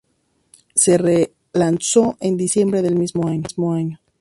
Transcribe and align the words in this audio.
Se 0.73 0.97
relanzó 0.97 2.17
en 2.21 2.35
diciembre 2.35 2.81
del 2.81 2.95
mismo 2.95 3.27
año. 3.27 3.99